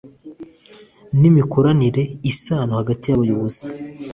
n'imikoranire, 1.19 2.03
isano 2.31 2.73
hagati 2.81 3.05
y'abayobozi 3.07 3.63